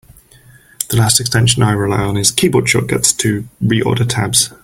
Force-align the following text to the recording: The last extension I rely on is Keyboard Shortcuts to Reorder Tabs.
The 0.89 0.97
last 0.97 1.19
extension 1.19 1.61
I 1.61 1.73
rely 1.73 1.99
on 2.01 2.17
is 2.17 2.31
Keyboard 2.31 2.67
Shortcuts 2.67 3.13
to 3.19 3.47
Reorder 3.63 4.09
Tabs. 4.09 4.51